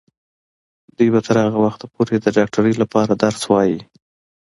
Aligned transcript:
دوی 0.97 1.09
به 1.13 1.19
تر 1.25 1.35
هغه 1.45 1.59
وخته 1.65 1.85
پورې 1.93 2.15
د 2.19 2.25
ډاکټرۍ 2.37 2.73
لپاره 2.81 3.13
درس 3.23 3.41
وايي. 3.51 3.79